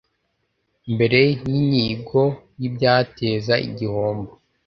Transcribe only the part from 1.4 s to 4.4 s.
y inyigo y ibyateza igihombo